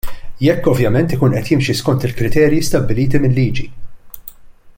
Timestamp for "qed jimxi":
1.35-1.75